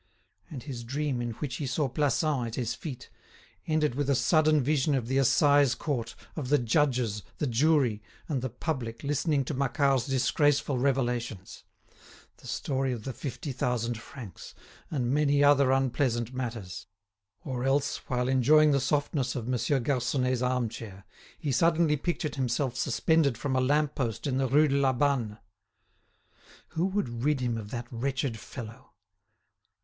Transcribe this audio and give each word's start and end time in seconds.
And 0.49 0.63
his 0.63 0.83
dream, 0.83 1.21
in 1.21 1.33
which 1.33 1.57
he 1.57 1.67
saw 1.67 1.87
Plassans 1.87 2.47
at 2.47 2.55
his 2.55 2.73
feet, 2.73 3.11
ended 3.67 3.93
with 3.93 4.09
a 4.09 4.15
sudden 4.15 4.59
vision 4.63 4.95
of 4.95 5.07
the 5.07 5.19
Assize 5.19 5.75
Court, 5.75 6.15
of 6.35 6.49
the 6.49 6.57
judges, 6.57 7.21
the 7.37 7.45
jury, 7.45 8.01
and 8.27 8.41
the 8.41 8.49
public 8.49 9.03
listening 9.03 9.45
to 9.45 9.53
Macquart's 9.53 10.07
disgraceful 10.07 10.79
revelations; 10.79 11.65
the 12.37 12.47
story 12.47 12.91
of 12.91 13.03
the 13.03 13.13
fifty 13.13 13.51
thousand 13.51 13.95
francs, 13.99 14.55
and 14.89 15.11
many 15.13 15.43
other 15.43 15.69
unpleasant 15.71 16.33
matters; 16.33 16.87
or 17.45 17.63
else, 17.63 17.97
while 18.09 18.27
enjoying 18.27 18.71
the 18.71 18.79
softness 18.81 19.35
of 19.35 19.47
Monsieur 19.47 19.79
Garconnet's 19.79 20.41
arm 20.41 20.67
chair, 20.67 21.05
he 21.37 21.51
suddenly 21.51 21.95
pictured 21.95 22.37
himself 22.37 22.75
suspended 22.75 23.37
from 23.37 23.55
a 23.55 23.61
lamp 23.61 23.93
post 23.93 24.25
in 24.25 24.39
the 24.39 24.47
Rue 24.47 24.67
de 24.67 24.77
la 24.77 24.93
Banne. 24.93 25.37
Who 26.69 26.87
would 26.87 27.23
rid 27.23 27.39
him 27.39 27.55
of 27.55 27.69
that 27.69 27.85
wretched 27.91 28.39
fellow? 28.39 28.93